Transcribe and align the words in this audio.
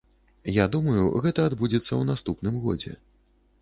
Я 0.55 0.65
думаю, 0.75 1.03
гэта 1.27 1.47
адбудзецца 1.51 1.91
ў 1.91 2.03
наступным 2.11 2.61
годзе. 2.69 3.01